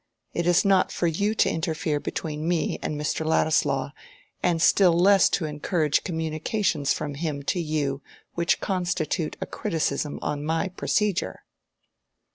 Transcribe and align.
It 0.33 0.47
is 0.47 0.65
not 0.65 0.91
for 0.91 1.05
you 1.05 1.35
to 1.35 1.47
interfere 1.51 1.99
between 1.99 2.47
me 2.47 2.79
and 2.81 2.99
Mr. 2.99 3.23
Ladislaw, 3.23 3.91
and 4.41 4.59
still 4.59 4.93
less 4.93 5.29
to 5.29 5.45
encourage 5.45 6.03
communications 6.03 6.91
from 6.91 7.13
him 7.13 7.43
to 7.43 7.59
you 7.61 8.01
which 8.33 8.59
constitute 8.59 9.37
a 9.39 9.45
criticism 9.45 10.17
on 10.23 10.43
my 10.43 10.69
procedure." 10.69 11.43